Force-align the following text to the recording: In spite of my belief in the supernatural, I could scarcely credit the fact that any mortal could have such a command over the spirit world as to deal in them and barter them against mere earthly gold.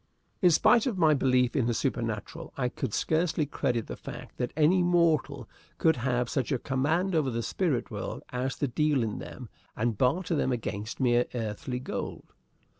In 0.41 0.49
spite 0.49 0.87
of 0.87 0.97
my 0.97 1.13
belief 1.13 1.55
in 1.55 1.67
the 1.67 1.75
supernatural, 1.75 2.51
I 2.57 2.69
could 2.69 2.91
scarcely 2.91 3.45
credit 3.45 3.85
the 3.85 3.95
fact 3.95 4.37
that 4.37 4.51
any 4.57 4.81
mortal 4.81 5.47
could 5.77 5.97
have 5.97 6.27
such 6.27 6.51
a 6.51 6.57
command 6.57 7.13
over 7.13 7.29
the 7.29 7.43
spirit 7.43 7.91
world 7.91 8.23
as 8.29 8.55
to 8.55 8.67
deal 8.67 9.03
in 9.03 9.19
them 9.19 9.47
and 9.75 9.99
barter 9.99 10.33
them 10.33 10.51
against 10.51 10.99
mere 10.99 11.25
earthly 11.35 11.79
gold. 11.79 12.33